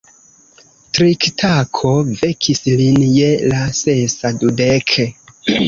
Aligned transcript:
Tiktako 0.97 1.91
vekis 2.23 2.63
lin 2.81 3.05
je 3.19 3.31
la 3.55 3.63
sesa 3.83 4.35
dudek. 4.43 5.01